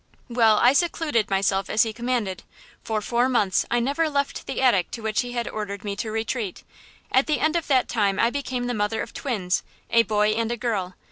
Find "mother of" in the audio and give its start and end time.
8.73-9.13